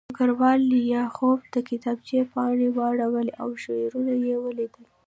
[0.09, 4.83] ډګروال لیاخوف د کتابچې پاڼې واړولې او شعرونه یې ولیدل